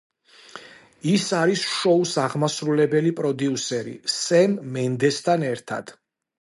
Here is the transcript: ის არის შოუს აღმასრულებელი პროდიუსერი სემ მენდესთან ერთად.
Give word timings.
ის 1.11 1.25
არის 1.39 1.65
შოუს 1.73 2.15
აღმასრულებელი 2.23 3.13
პროდიუსერი 3.21 3.97
სემ 4.17 4.59
მენდესთან 4.81 5.49
ერთად. 5.55 5.97